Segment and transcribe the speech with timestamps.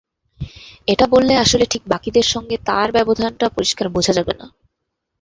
[0.87, 4.45] এটা বললে আসলে ঠিক বাকিদের সঙ্গে তাঁর ব্যবধানটা পরিষ্কার বোঝা যাবে না।